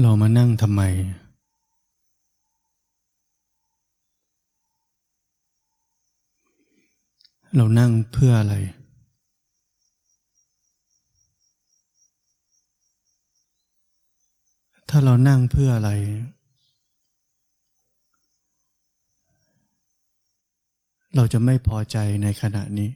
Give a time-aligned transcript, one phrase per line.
[0.00, 0.82] เรามานั่งทำไม
[7.56, 8.54] เรานั่งเพื่ออะไร
[14.88, 15.90] ถ้าเรานั่งเพื่ออะไร
[21.14, 22.90] เราจะไม่พอใจในขณะนี้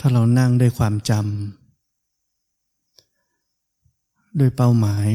[0.00, 1.20] ถ้าเรานั่งด้วยความจำ
[4.38, 5.08] ด้วยเป้าหมาย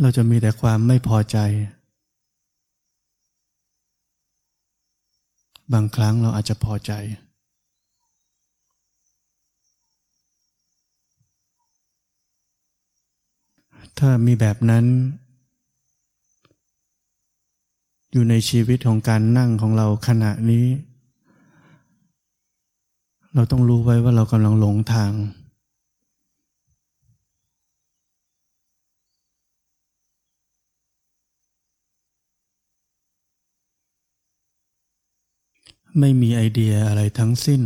[0.00, 1.38] เราจะมีแต่ความไม่พอใจ
[5.72, 6.92] บางครั้งเราอาจจะพอใจ
[13.98, 14.84] ถ้ามีแบบนั้น
[18.16, 20.66] อยู่ในชีวิตของการนั่งของเราขณะนี้
[23.34, 25.12] เราต้องรู้ไว้ว่าเรากำลังหลงทาง
[35.98, 37.62] ไม่มีไอเดียอะไรทั้งสิ้น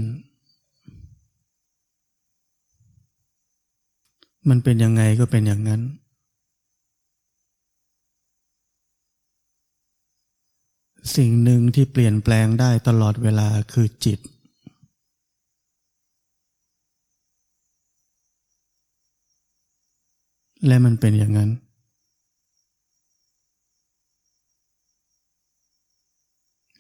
[4.49, 5.83] มันเป็นยังไงก็เป็นอย่างนั้น
[11.17, 14.19] สิ่งหนึ่งที่เปลี่ยนแปลงได้ตลอดเวลาคือจิต
[20.67, 21.51] และมันเป็นอย่างนั้น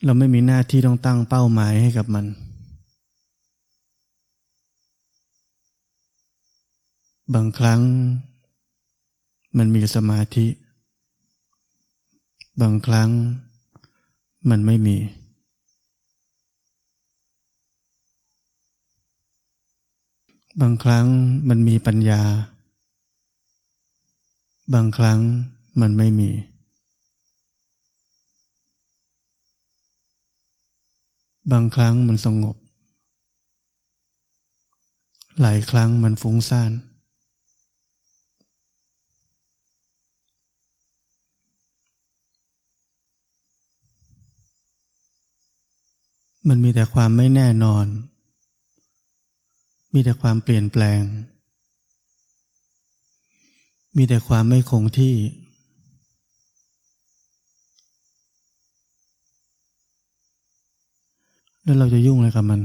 [0.05, 2.27] เราไม่มีหน้าที่ต้องตั้งเป้าหมายให้กับมัน
[7.35, 7.81] บางครั้ง
[9.59, 10.47] มันมีสมาธิ
[12.61, 13.11] บางครั้ง
[14.51, 14.97] มันไม่มี
[20.61, 21.06] บางครั้ง
[21.49, 22.22] มันมีปัญญา
[24.75, 25.21] บางครั้ง
[25.81, 26.31] มันไม่มี
[31.53, 32.56] บางครั้งมันสงบ
[35.41, 36.72] หลายครั้งมันฟุ้งซ่าน
[46.48, 47.86] มันมีแต่ความไม่แน่นอน
[49.94, 51.00] มีแต่ความเปลี่ยนแปลง
[53.97, 55.14] มีแต่ความไม่คงที่
[61.62, 62.60] แล้วเราจะยุ่งอะไรกับมัน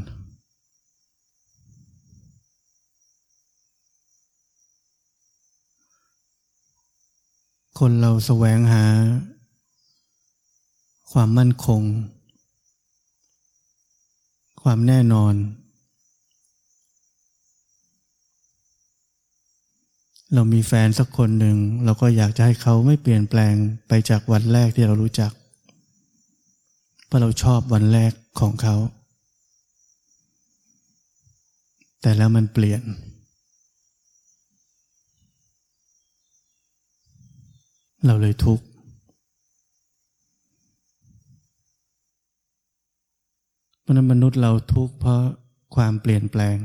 [7.79, 8.85] คนเราแสวงหา
[11.11, 11.81] ความมั่นคง
[14.63, 15.33] ความแน่นอน
[20.33, 23.53] เรามีแฟนสักคนหนึ่ง เราก็อยากจะให้เขาไม่เปลี่ยนแปลง
[23.87, 25.31] ไปจากวันแรกที่เรารู้จัก
[27.05, 28.75] เพราะเราชอบวันแรกของเขา
[32.01, 32.81] แต่แล้วมันเปลี่ยน
[38.05, 38.65] เราเลยทุกข์
[43.83, 45.21] เพราะนั้นมนุษย์เราทุกข์เพราะ
[45.75, 46.57] ความเปลี่ยนแปลง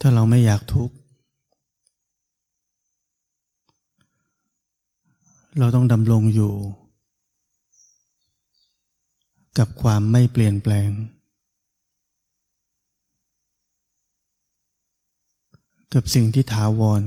[0.00, 0.94] ถ้าเราไม่อยากทุกข์
[5.58, 6.54] เราต้องดำรงอยู่
[9.58, 10.90] กับความไม่เปลี่ยนแปลง
[15.94, 17.02] กับสิ่งที่ถาวร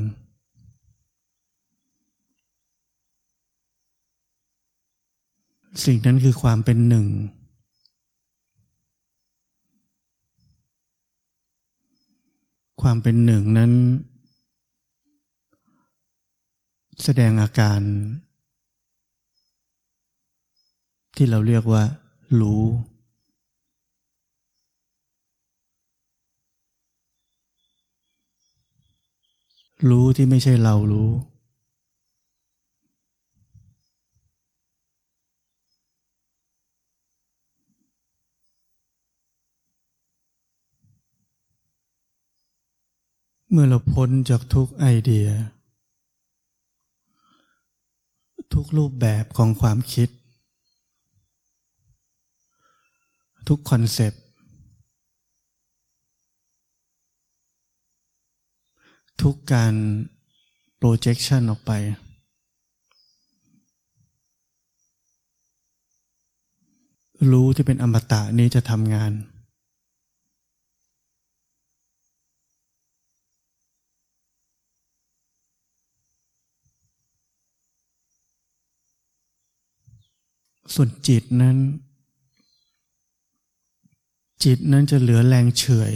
[5.85, 7.07] สิ่งนั้นคือความเป็นหนึ่ง
[12.81, 13.71] ความเป็นหนึ่งนั้น
[17.03, 17.81] แสดงอาการ
[21.15, 21.83] ที่เราเรียกว่า
[22.41, 22.63] รู้
[29.89, 31.09] รู้ที่ไม่ใช่เรารู้
[43.53, 45.27] เมื่อเราพ้นจากทุกไอเดีย
[48.53, 50.09] ทุกรูปแบบของความคิด
[53.47, 54.23] ทุกคอนเซปต์
[59.21, 59.73] ทุกการ
[60.77, 61.71] projection ออกไป
[67.31, 69.13] รู้ที่เป็นอมตะนี้จะทำงาน
[80.73, 81.57] ส่วนจิตนั้น
[84.43, 85.93] จิตนั้นจะเหลือแรงเฉย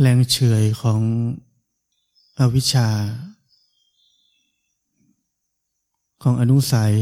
[0.00, 1.00] แรงเฉยของ
[2.38, 2.88] อวิชชา
[6.22, 6.94] ของอนุสัย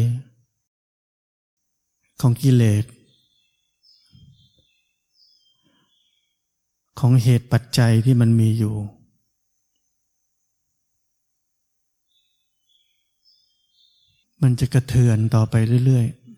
[2.20, 2.84] ของกิเลส
[6.98, 8.74] ของเหตุปัจจัยที่มันมีอยู่
[14.42, 15.54] มันจะกระเทือนต่อไป
[15.86, 16.28] เรื่อย ๆ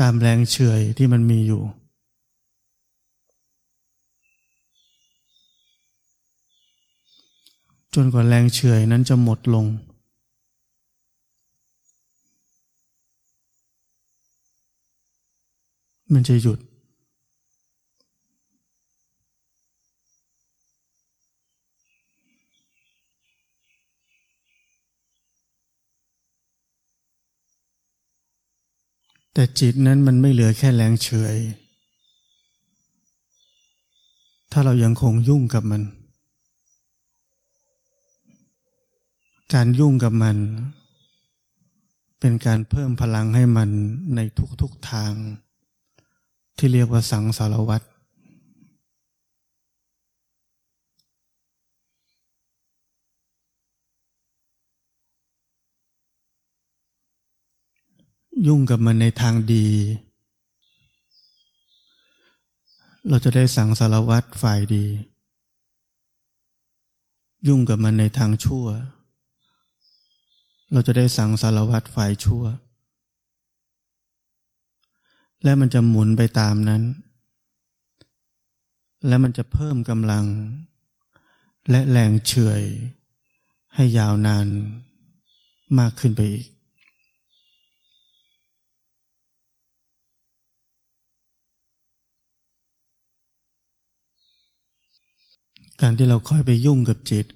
[0.00, 1.62] ตามแรงเฉยที่มันมีอยู่
[7.94, 9.66] จนกว่าแรงเฉยนั้นจะหมดลง
[16.12, 16.58] มันจะหยุด
[29.34, 31.36] แต่จิตนั้นมันไม่เหลือแค่แรงเฉย
[34.52, 35.82] ถ้าเรายังคงยุ่งกับมัน
[39.54, 40.36] การยุ่งกับมัน
[42.20, 43.70] เป็นการเพิ่มพลังให้มัน
[44.14, 44.20] ใน
[44.62, 45.12] ทุกๆทาง
[46.56, 47.86] ที่เรียกว่าสังสารวัตร
[58.46, 59.66] ยุ่งกับมันในทางดี
[63.08, 64.86] เราจะได้สังสารวัตรฝ่ายดี
[67.46, 68.66] ยุ่งกับมันในทางชั่ว
[70.72, 72.44] เราจะได้สังสารวัตรฝ่ายชั่ว
[75.44, 76.82] และมันจะหมุนไปตามนั้น
[79.06, 80.24] และมันจะเพิ่มกำลัง
[81.70, 82.62] และแรงเฉย
[83.74, 84.46] ให้ยาวนาน
[85.78, 86.53] มากขึ้นไปอีก
[95.86, 97.26] การที่เราค่อยไปยุ่งกับจิต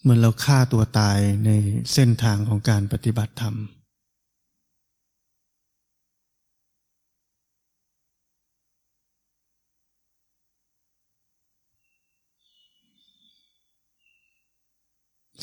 [0.00, 1.50] เหมือนเราฆ่าตัวตายใน
[1.92, 3.54] เส้นทางของการปฏิบัติธรรม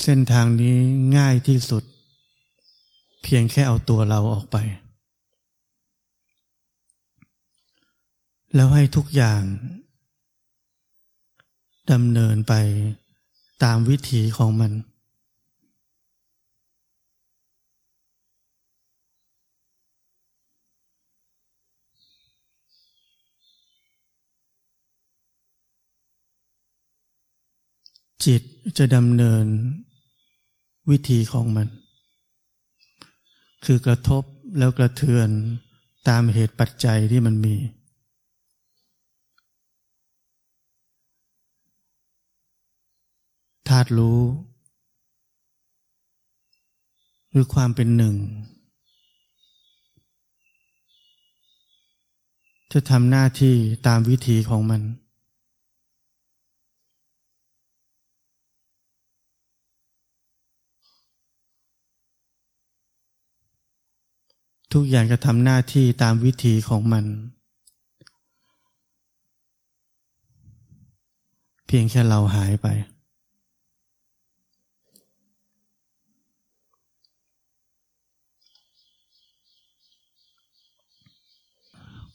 [0.04, 0.76] เส้นทางนี้
[1.18, 1.84] ง่ายที่สุด
[3.24, 4.58] เพียงแค่เอาตัวเราออกไป
[8.56, 9.44] แล้วให้ทุกอย่าง
[11.92, 12.54] ดำเนินไป
[13.64, 14.72] ตามวิถีของมัน
[28.26, 28.42] จิต
[28.78, 29.46] จะดำเนิน
[30.90, 31.68] วิธีของมัน
[33.66, 34.24] คือกระทบ
[34.58, 35.30] แล้วกระเทือน
[36.08, 37.56] ตามเหตุปัจจัยที่มันมี
[43.68, 44.20] ธาตุรู้
[47.30, 48.16] หรือความเป็นหนึ่ง
[52.72, 53.56] จะทำหน้าที่
[53.88, 54.82] ตามวิธีของมัน
[64.74, 67.06] ทุกอย่างจะทำหน้าที่ตามวิธีของมัน
[71.66, 72.68] เพียงแค่เราหายไป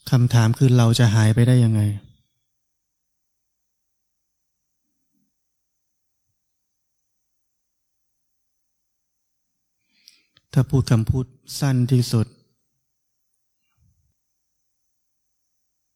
[0.09, 1.81] คำถามคือเราจะหายไปได้ยังไง
[10.53, 11.25] ถ้าพูดคำพูด
[11.59, 12.27] สั้นที่สุด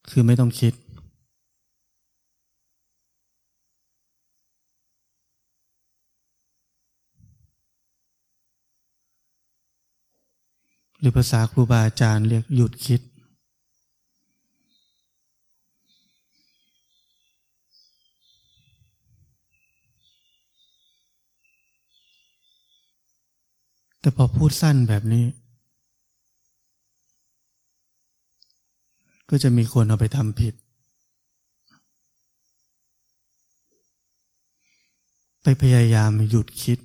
[0.10, 0.74] คือไม่ต้องคิด
[11.00, 13.02] หรือภาษาครูบาอาจารย์เรียกหยุดคิด
[24.04, 25.26] แต่พอพูดสั้นแบบนี้
[29.30, 30.54] ก็จะมีคนเอาไปทำผิด
[35.44, 36.80] ไปพยายามหยุดคิด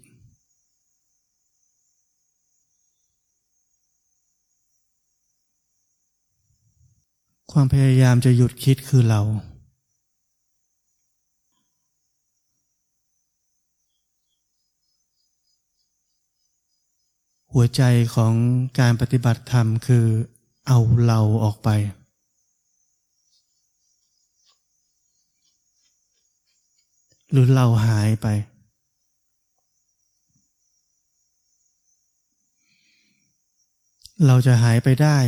[7.53, 9.21] ความพยายามจะหยุดคิดคือเรา
[17.55, 17.83] หัวใจ
[18.15, 18.35] ของ
[18.79, 20.07] การปฏิบัติธรรมคือ
[20.67, 21.69] เอาเราออกไป
[27.31, 28.27] หรือเราหายไป
[34.27, 35.19] เราจะหายไปได้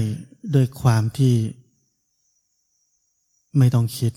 [0.53, 1.35] โดยความที่
[3.59, 4.12] ไม่ต้องคิด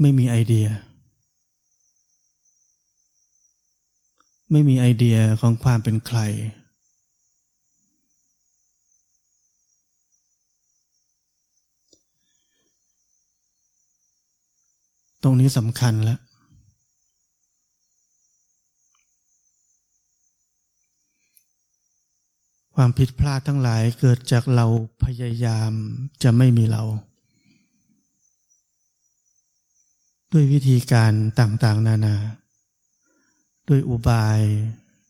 [0.00, 0.68] ไม่มีไอเดีย
[4.50, 6.20] ไม่มีไอเดียของความเป็นใคร
[15.22, 16.18] ตรงนี้สำคัญแล้ว
[22.74, 24.66] ความผิดพลาดทั้งหลายเกิดจากเรา
[25.04, 25.72] พยายาม
[26.22, 26.82] จะไม่มีเรา
[30.32, 32.16] ด้วยวิธีการต่างๆ นานา
[33.68, 34.40] ด้วยอุบาย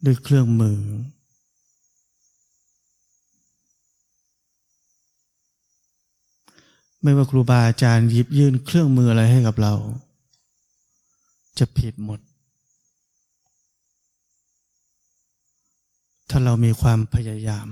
[0.04, 0.80] ด้วยเครื่องมือ
[7.02, 9.75] ไม่ว่าครูบาอาจารย์หยิบยื่นเครื่องมืออะไรให้กับเรา
[11.58, 12.20] จะผิดหมด
[16.30, 17.68] ถ้าเรามีความพยายาม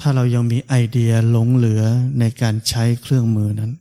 [0.00, 1.82] ถ้าเรายังมีไอเดียหลงเหลือ
[2.18, 3.72] ในการใช้เครื่องมือนั้น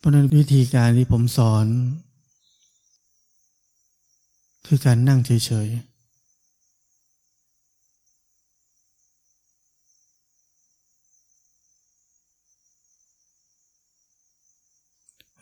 [0.00, 1.66] เพราะนั้นวิธีการที่ผมสอน
[4.66, 5.90] คือการนั่งเฉยๆ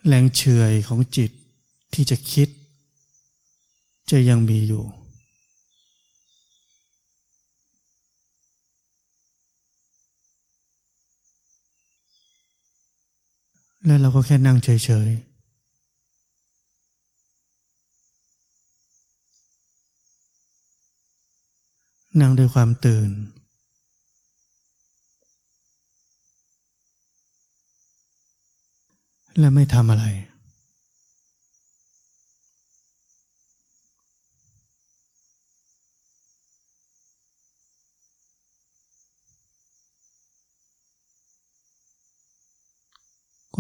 [0.07, 1.31] แรงเฉยของจิต
[1.95, 2.49] ที่จะคิด
[4.11, 4.85] จะยังมีอยู่
[13.89, 14.69] แล้วเราก็แค่นั่งเฉ
[15.07, 15.29] ย ๆ
[22.21, 23.11] นั่งด้วยความตื่น
[29.39, 30.05] และไม่ทำอะไร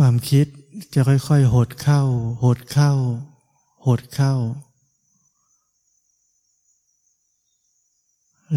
[0.02, 0.47] ความคิด
[0.95, 2.02] จะค่อยๆ หดเข้า
[2.43, 2.93] หดเข้า
[3.87, 4.35] หดเข้า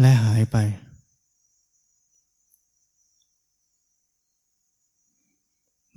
[0.00, 0.56] และหายไป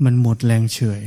[0.03, 1.01] มันหมดแรงเฉย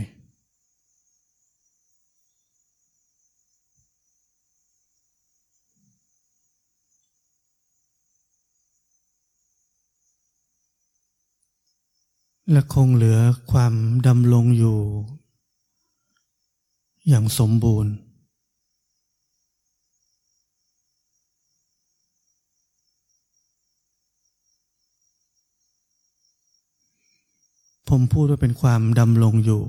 [12.52, 13.19] และคงเหลือ
[13.52, 13.75] ความ
[14.07, 14.78] ดำรงอยู่
[17.09, 17.93] อย่างสมบูรณ์
[27.88, 29.62] ผมพูดว่าเป็นความดำรงอยู่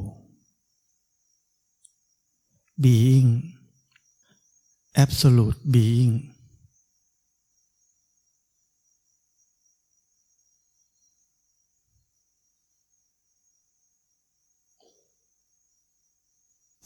[2.83, 3.29] being
[5.03, 6.13] absolute being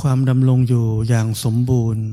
[0.08, 2.06] ความดำรงอยู่อย่างสมบูรณ์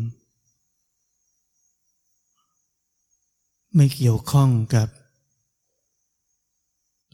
[3.74, 4.88] ไม่เกี่ยวข้องกับ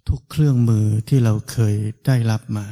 [0.09, 1.75] ทุกเครื่องมือที่เราเคย
[2.07, 2.67] ได้รับมา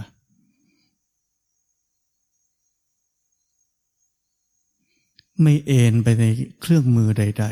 [5.42, 6.24] ไม่เอ็นไปใน
[6.60, 7.46] เครื่องมือใด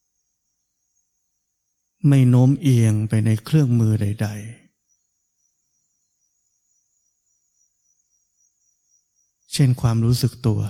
[0.00, 4.61] ๆ ไม่โน้มเอียงไปในเครื่องมือใด ๆ
[9.52, 10.60] เช่นความรู้สึกตัว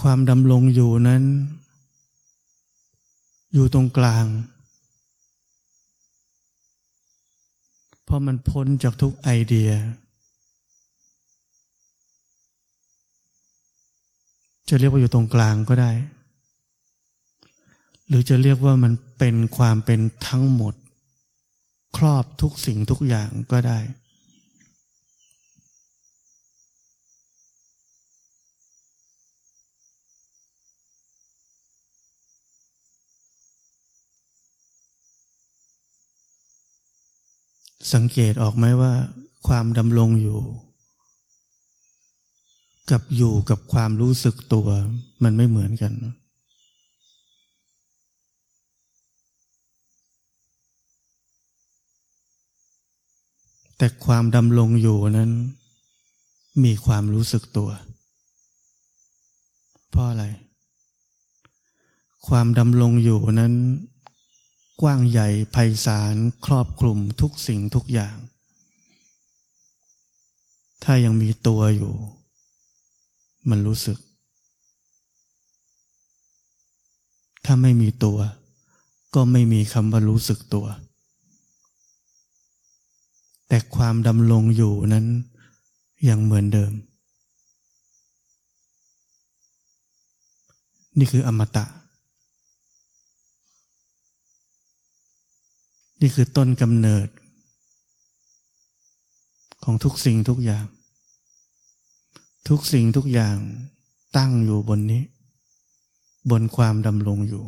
[0.00, 1.24] ความดำรงอยู่นั้น
[3.52, 4.26] อยู่ตรงกลาง
[8.04, 9.70] เพราะมันพ้นจากทุกไอเดีย
[14.68, 15.90] จะเรียกว่าอยู่ตรงกลางก็ได้
[18.08, 20.74] หรือจะเรียกว่ามันเป็นความเป็นทั้งหมด
[21.96, 23.78] ครอบทุกสิ่งทุกอย่างก็ได้
[37.94, 38.92] สังเกตออกไหมว่า
[39.48, 40.38] ความดำรงอยู่
[42.90, 44.68] กับอยู่กับความรู้สึกตัว
[45.22, 45.92] มันไม่เหมือนกัน
[53.76, 55.30] แต่ความดำรงอยู่นั้น
[56.64, 57.70] มีความรู้สึกตัว
[59.90, 60.24] เพราะอะไร
[62.28, 63.54] ความดำรงอยู่นั้น
[64.80, 66.14] กว้างใหญ่ไพศาล
[66.46, 68.16] ครอบคลุมทุกสิ่งทุกอย่าง
[70.84, 71.94] ถ้ายังมีตัวอยู่
[73.50, 73.98] มันรู้สึก
[77.44, 78.18] ถ้าไม่มีตัว
[79.14, 80.66] ก็ไม่มีคำว่ารู้สึกตัว
[83.48, 85.06] แต่ความดำรงอยู่นั้น
[86.08, 86.72] ยังเหมือนเดิม
[90.98, 91.64] นี่คืออมตะ
[96.00, 97.08] นี่คือต้นกำเนิด
[99.64, 100.64] ของทุกสิ่งทุกอย่าง
[102.48, 103.38] ทุกสิ่งทุกอย่าง
[104.16, 105.02] ตั้งอยู่บนนี้
[106.30, 107.44] บนความดำรงอยู่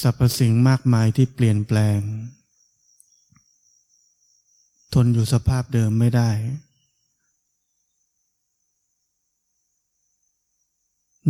[0.00, 2.00] สรรพสิ่งมากมายที่เปลี่ยนแปลง
[4.94, 6.30] ทนอยู่สภาพเดิมไม่ได้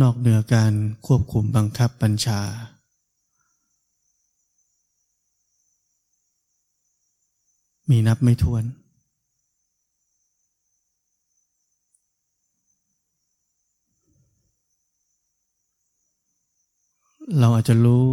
[0.01, 0.73] นอกเหนือการ
[1.05, 2.41] ควบคุมบังคับบัญชา
[7.89, 8.63] มีนับไม่ถ้วน
[17.39, 18.05] เราอาจจะรู้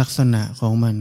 [0.00, 0.96] ลักษณะของมัน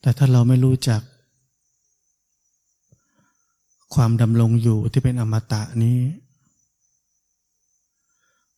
[0.00, 1.02] แต่ถ้าเราไม่รู้จัก
[3.94, 5.98] ความดำรงอยู่ที่เป็นอมตะนี้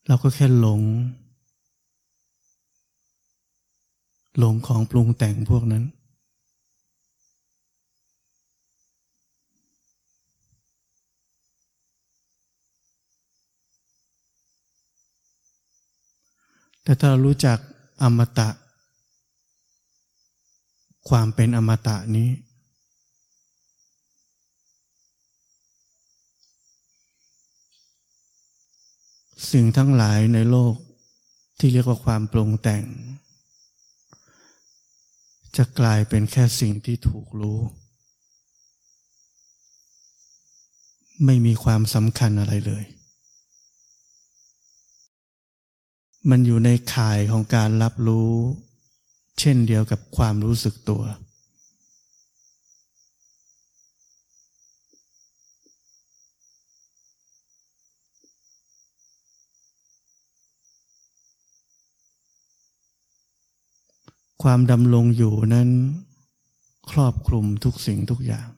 [0.07, 0.81] เราก็แค่หลง
[4.37, 5.83] หลงของปรุงแต่งพวกนั้น
[16.83, 17.57] แต่ถ้าเรารู้จัก
[18.01, 18.49] อมตะ
[21.09, 22.29] ความเป็นอมตะนี้
[29.51, 30.75] สิ่งทั้งหลายในโลก
[31.59, 32.83] ที่เรียกว่าความปรุงแต่ง
[35.57, 37.59] จะกลายเป็นแค่สิ่งที่ถูกรู้
[41.25, 42.85] ไม่มีความสำคัญอะไรเลย
[46.29, 48.31] มันอยู่ในข่ายของการรับรู้
[49.39, 51.03] เช่นเดียวกับความรู้สึกตัว
[64.43, 65.69] ความดำรงอยู่นั้น
[66.91, 68.49] ครอบคลุมทุกสิ่งทุกอย่าง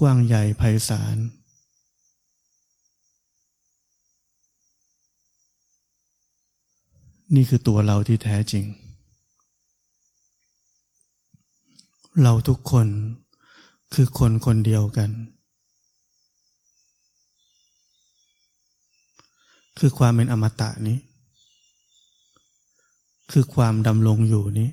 [0.00, 1.16] กว้างใหญ่ไพศาล
[7.34, 8.66] นี่คือตัวเราที่แท้จริง
[12.22, 12.88] เราทุกคน
[13.94, 15.10] คือคนคนเดียวกัน
[19.78, 20.98] คือความเป็นอมตะนี้
[23.32, 24.70] คือความดำรงอยู่นี้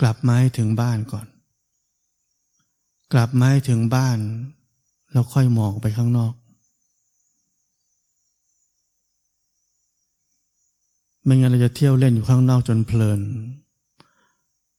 [0.00, 1.26] กลับมาให้ถึงบ้านก่อน
[3.12, 4.18] กลับมาให้ถึงบ้าน
[5.12, 6.34] แล้วค่อยมองไปข้างนอก
[11.24, 13.20] ไม่งั้นเราจะเที่ยวเล่นอยู่ข้างนอกจนเพลิน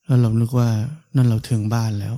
[0.06, 0.69] แล้วเรานึกว่า
[1.15, 2.15] นั่นเราถึงบ้านแล้ว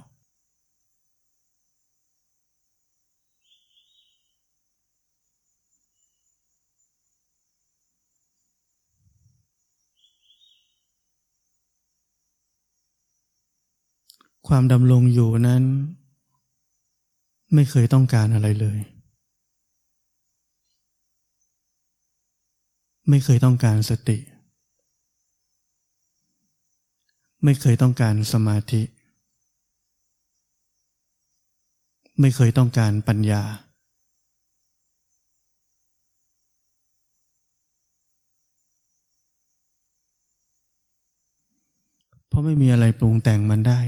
[14.55, 15.63] ความดำรงอยู่นั้น
[17.53, 18.79] ไม่เคยต้องการอะไรเลย
[23.09, 24.17] ไม่เคยต้องการสติ
[27.43, 28.81] ไม่เคยต้องการสมาธิ
[32.19, 33.43] ไม่เคยต้องการปัญญา
[42.27, 43.81] เพราะไม่มีอะไรปรุงแต่งมันได้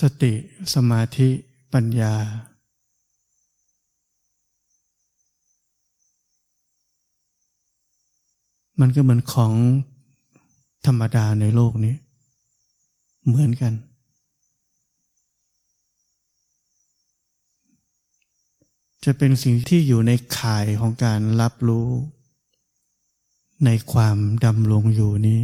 [0.00, 0.32] สติ
[0.74, 1.28] สมาธิ
[1.72, 2.14] ปัญญา
[8.80, 9.52] มันก็เหมือนของ
[10.86, 11.94] ธรรมดาในโลกนี้
[13.26, 13.74] เหมือนกัน
[19.04, 21.88] จะเป็นสิ่งที่อยู่ในข่ายของการรับรู้
[23.64, 25.40] ในความดำรงอยู่นี้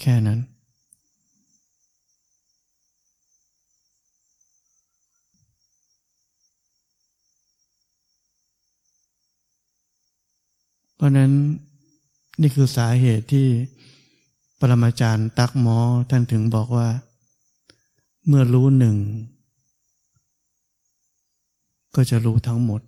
[0.00, 0.40] แค่นั้น
[10.98, 11.32] เพราะนั้น
[12.40, 13.46] นี่คือสาเหตุที่
[14.58, 15.78] ปรมาจารย์ตักหมอ
[16.10, 16.88] ท่านถึงบอกว่า
[18.26, 18.96] เมื่อรู้หนึ่ง
[21.94, 22.80] ก็จะรู้ทั้งหมด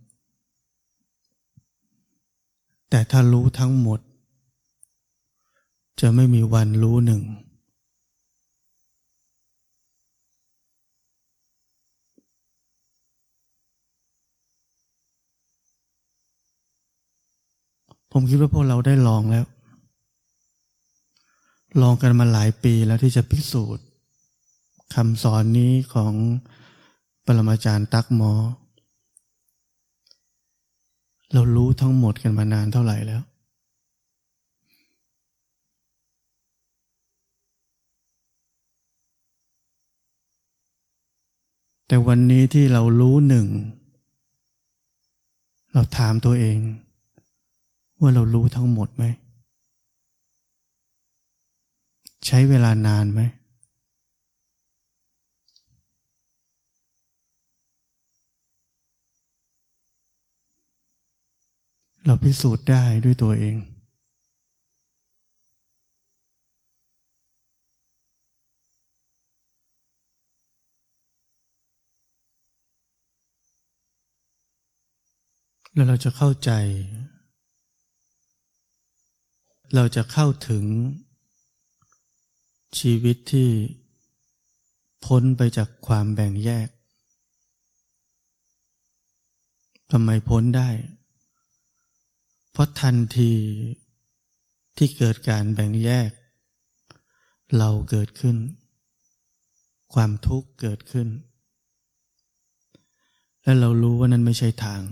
[2.90, 4.00] แต่ถ้ารู้ทั้งหมด
[6.00, 7.22] จะไม่มีวันรู้หนึ่ง
[18.12, 19.46] ผมคิดว่าพวกเราได้ลองแล้ว
[21.80, 23.84] ลองกันมาหลายปีแล้วที่จะพิสูจน์
[24.94, 26.14] คำสอนนี้ของ
[27.26, 28.32] ปรมาจารย์ตักหมอ
[31.32, 33.22] เรารู้ทั้งหมดกันมานานเท่าไหร่แล้ว
[41.86, 43.46] แต่วันนี้ที่เรารู้หนึ่ง
[45.72, 46.58] เราถามตัวเอง
[48.00, 49.04] ว่าเรารู้ทั้งหมดไหม
[52.26, 53.20] ใช้เวลานานไหม
[62.04, 63.56] เราพิสูจน์ได้ด้วยตัวเอง
[75.74, 76.50] แล้วเราจะเข้าใจ
[79.74, 80.64] เราจะเข้าถึง
[82.78, 83.50] ชีวิตที่
[85.04, 86.68] พ้นไปจากความแบ่งแยก
[89.90, 90.70] ทำไมพ้นได้
[92.50, 93.32] เพราะทันที
[94.76, 96.10] ที่เกิดการแบ่งแยก
[97.58, 98.36] เราเกิดขึ้น
[99.94, 101.08] ความทุกข์เกิดขึ้น
[103.42, 104.82] และเรารู้ว่านั้นไม่ใช่ทาง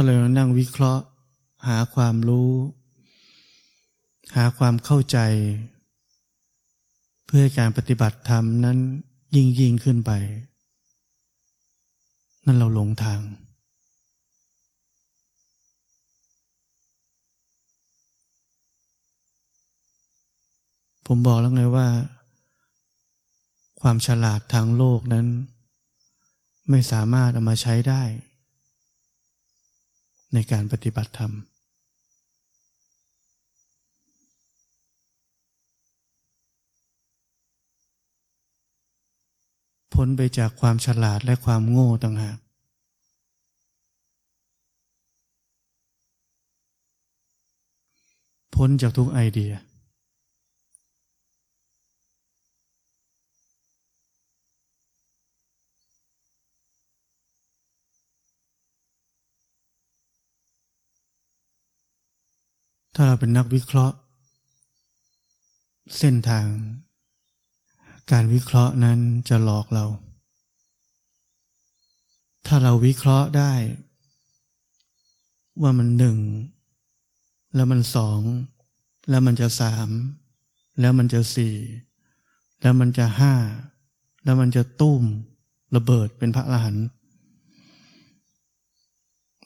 [0.00, 1.04] ้าเรานั่งวิเคราะห์
[1.68, 2.52] หาความรู้
[4.36, 5.18] หาความเข้าใจ
[7.26, 8.78] เพื่อการปฏิบัติธรรมนั้น
[9.36, 10.12] ยิ่งยิ่งขึ้นไป
[12.44, 13.20] นั่นเราหลงทาง
[21.06, 21.88] ผมบอกแล้วไงว่า
[23.80, 25.26] ความฉลาดทางโลกนั้น
[26.70, 28.04] ไม่สามารถเอามาใช้ได้
[30.34, 31.32] ในการปฏิบัติธรรม
[39.94, 42.38] พ้นไปจากความฉลาดและความโง่ต่างหาก
[48.54, 49.52] พ้นจากทุกไอเดีย
[63.00, 63.96] ถ้าเราเป็นนักวิเคราะห์
[65.98, 66.46] เส้นทาง
[68.12, 69.86] การวิเคราะห์นั้นจะหลอกเรา
[72.46, 73.52] ถ้าเราวิเคราะห์ได้
[75.62, 76.18] ว่ามันหนึ่ง
[77.54, 78.20] แล้วมันสอง
[79.10, 79.88] แล้วมันจะสาม
[80.80, 81.56] แล้วมันจะสี่
[82.62, 83.34] แล้วมันจะห้า
[84.24, 85.02] แล้วมันจะตุ้ม
[85.76, 86.86] ระเบิดเป็นพระอรหันต์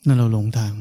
[0.05, 0.75] นั่นเราหลงทาง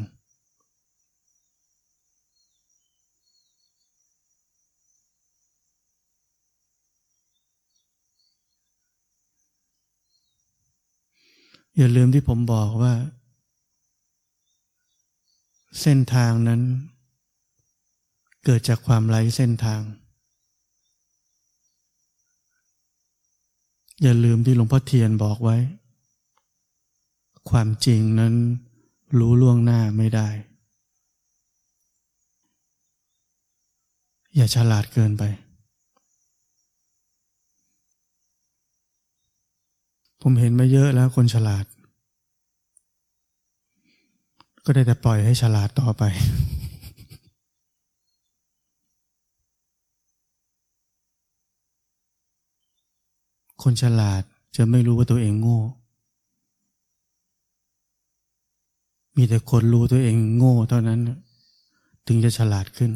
[11.76, 12.94] อย่าลืมที่ผมบอกว่า
[15.80, 16.60] เส้นทางนั้น
[18.44, 19.82] เกิดจากความไร้เส้นทาง
[24.02, 25.56] อย่าลืมที่หลวงพ่อเทียนบอกไว้
[27.50, 28.34] ความจริงนั้น
[29.18, 30.28] รู้ล่วงหน้าไม่ได้
[34.34, 35.22] อย่าฉลาดเกินไป
[40.24, 41.64] ผมเห็นมาเยอะแล้วคนฉลาด
[44.64, 46.02] ก็ได้แต่ปล่อยให้ฉลาดต่อไป
[53.62, 54.22] คนฉลาด
[54.56, 55.60] จะไม่รู้ว่าตัวเองโง่
[59.16, 61.00] มีแต่คนรู้ตัวเองโง่เท่านั้น
[62.06, 62.90] ถึงจะฉลาดขึ้น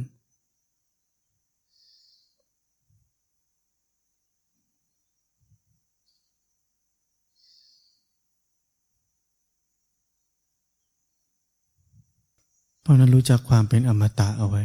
[12.87, 14.65] เพราะนั้นรู้จักความเป็นอมตะเอาไว้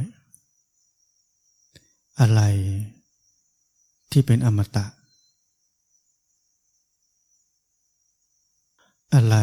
[2.19, 2.41] อะไร
[4.12, 4.86] ที่เป็นอมตะ
[9.13, 9.36] อะไร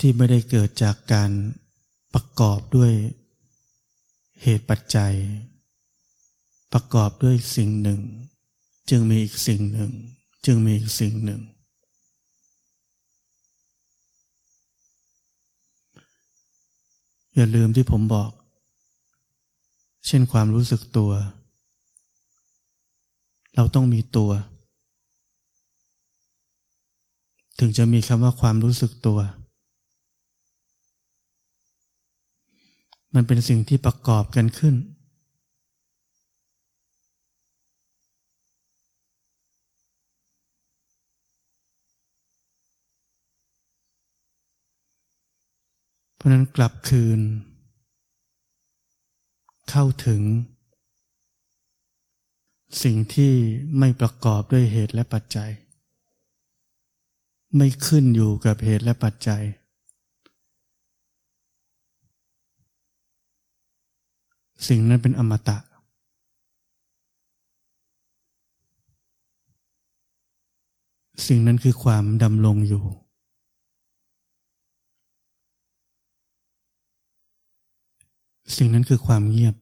[0.00, 1.30] ที่ไม่ได้เกิดจากการ
[2.14, 2.92] ประกอบด้วย
[4.42, 5.14] เหตุปัจจัย
[6.72, 8.00] ประกอบด้วยสิ่งหนึ่ง
[8.90, 9.90] จึงมีอีกสิ่งหนึ่ง
[10.46, 11.40] จึงมีอีกสิ่งหนึ่ง
[17.38, 18.30] อย่าลืมที่ผมบอก
[20.06, 21.10] เช่นความรู้สึกตัว
[23.54, 24.30] เราต้องมีตัว
[27.58, 29.18] ถึงจะมีคำว่าความรู้สึกตัว
[33.14, 34.74] มันเป็นสิ่งที่ประกอบกันขึ้น
[46.16, 47.20] เพราะนั้นกลับคืน
[49.70, 50.22] เข้าถึง
[52.82, 53.32] สิ่งที่
[53.78, 55.50] ไม่ประกอบด้วยเหตุและปัจจัย
[57.56, 59.42] ไม่ขึ้นอยู่กับเหตุและปัจจัย
[64.68, 65.58] สิ่งนั้นเป็นอมตะ
[71.26, 72.84] สิ่งนั้นคือความดำรงอยู่
[78.54, 79.54] สิ่งนั้นคือความเงียบ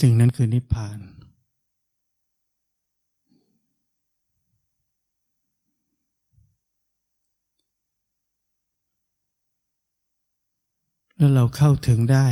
[0.00, 0.98] สิ่งนั้นคือนิพพาน
[11.16, 12.26] แล้วเราเข้าถึงได้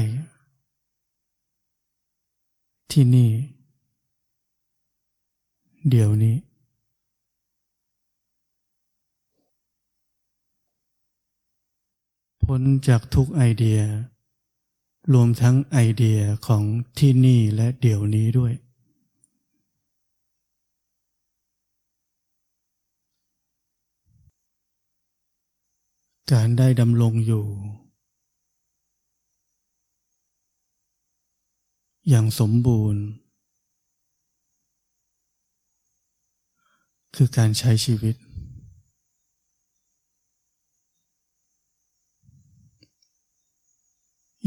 [2.93, 3.31] ที่นี่
[5.91, 6.37] เดี๋ยวนี้
[12.49, 13.81] พ้นจากทุกไอเดีย
[15.15, 16.63] รวมทั้งไอเดียของ
[16.99, 18.53] ที่นี่และเดี๋ยวนี้ด้วย
[26.33, 27.47] การได้ดำรงอยู่
[32.09, 33.03] อย่างสมบูรณ์
[37.17, 38.28] คือการใช้ชีวิต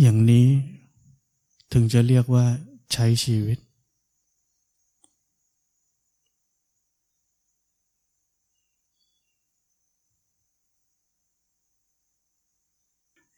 [0.01, 0.47] อย่างนี้
[1.71, 2.45] ถึงจะเรียกว่า
[2.93, 3.57] ใช้ชีวิต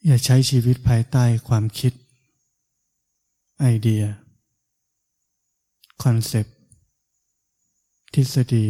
[0.06, 1.93] อย่าใช้ชีวิตภายใต้ความคิด
[3.60, 4.04] ไอเดีย
[6.04, 6.58] คอนเซปต์
[8.13, 8.65] ทฤษฎี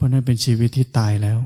[0.00, 1.38] เพราะนั่นเป็นชีวิตที่ตายแล้ว